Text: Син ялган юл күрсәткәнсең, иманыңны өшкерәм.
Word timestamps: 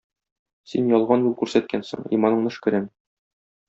Син 0.71 0.89
ялган 0.95 1.27
юл 1.29 1.37
күрсәткәнсең, 1.43 2.05
иманыңны 2.19 2.57
өшкерәм. 2.57 2.93